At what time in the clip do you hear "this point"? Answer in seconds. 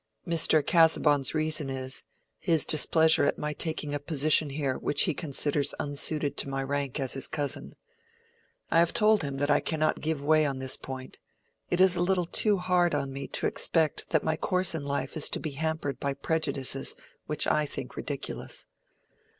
10.57-11.19